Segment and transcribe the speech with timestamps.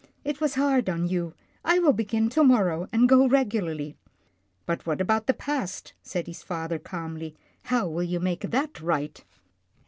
[0.25, 1.35] It was hard on you.
[1.63, 3.97] I will begin to morrow, and go regularly.""
[4.65, 7.35] But what about the past," said his father calmly."
[7.71, 9.23] How will you make that right